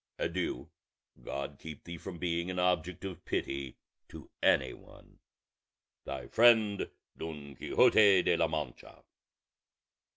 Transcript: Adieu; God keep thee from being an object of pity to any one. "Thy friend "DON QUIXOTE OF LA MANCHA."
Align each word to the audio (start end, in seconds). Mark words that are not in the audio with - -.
Adieu; 0.17 0.67
God 1.21 1.57
keep 1.59 1.83
thee 1.83 1.99
from 1.99 2.17
being 2.17 2.49
an 2.49 2.57
object 2.57 3.05
of 3.05 3.23
pity 3.23 3.77
to 4.09 4.31
any 4.41 4.73
one. 4.73 5.19
"Thy 6.05 6.25
friend 6.25 6.89
"DON 7.15 7.55
QUIXOTE 7.55 8.27
OF 8.33 8.39
LA 8.39 8.47
MANCHA." 8.47 9.03